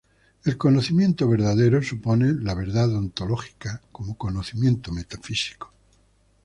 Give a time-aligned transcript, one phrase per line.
[0.45, 5.73] El conocimiento verdadero supone la verdad ontológica como conocimiento metafísico.